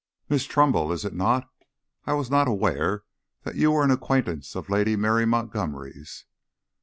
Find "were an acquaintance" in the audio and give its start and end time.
3.69-4.55